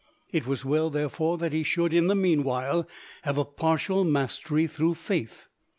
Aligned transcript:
It 0.31 0.47
was 0.47 0.65
well, 0.65 0.89
therefore, 0.89 1.37
that 1.37 1.53
he 1.53 1.61
should, 1.61 1.93
in 1.93 2.07
the 2.07 2.15
meanwhile, 2.15 2.87
have 3.21 3.37
a 3.37 3.45
partial 3.45 4.03
mastery 4.03 4.65
through 4.65 4.95
faith. 4.95 5.47